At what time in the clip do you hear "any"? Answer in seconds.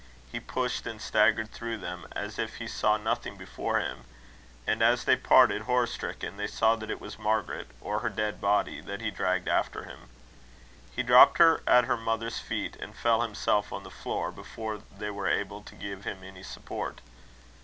16.23-16.41